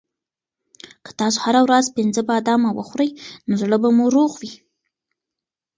که 1.05 1.11
تاسو 1.19 1.37
هره 1.45 1.61
ورځ 1.65 1.85
پنځه 1.97 2.21
بادام 2.29 2.61
وخورئ 2.73 3.09
نو 3.47 3.53
زړه 3.61 3.77
به 3.81 3.89
مو 3.97 4.05
روغ 4.15 4.31
وي. 4.41 4.53